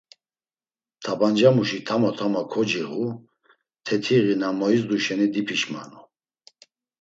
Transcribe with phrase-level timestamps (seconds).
[1.03, 3.07] Tabancamuşi tamo tamo kociğu,
[3.85, 6.01] tetiği na moizdu şeni dipişmanu.